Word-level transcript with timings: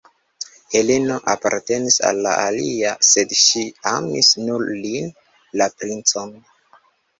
Heleno 0.75 1.17
apartenis 1.33 1.97
al 2.09 2.21
la 2.27 2.31
alia, 2.47 2.95
sed 3.09 3.37
ŝi 3.43 3.67
amis 3.93 4.33
nur 4.49 4.67
lin, 4.81 5.15
la 5.63 5.71
princon. 5.79 6.37